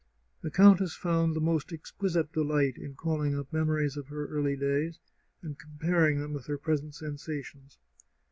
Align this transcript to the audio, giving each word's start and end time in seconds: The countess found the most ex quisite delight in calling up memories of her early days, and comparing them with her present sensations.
The 0.41 0.49
countess 0.49 0.95
found 0.95 1.35
the 1.35 1.39
most 1.39 1.71
ex 1.71 1.91
quisite 1.91 2.31
delight 2.31 2.75
in 2.75 2.95
calling 2.95 3.37
up 3.37 3.53
memories 3.53 3.95
of 3.95 4.07
her 4.07 4.25
early 4.29 4.55
days, 4.57 4.97
and 5.43 5.59
comparing 5.59 6.19
them 6.19 6.33
with 6.33 6.47
her 6.47 6.57
present 6.57 6.95
sensations. 6.95 7.77